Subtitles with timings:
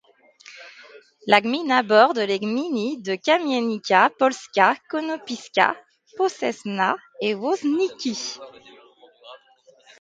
[1.27, 5.67] La gmina borde les gminy de Kamienica Polska, Konopiska,
[6.17, 6.89] Poczesna
[7.27, 8.15] et Woźniki.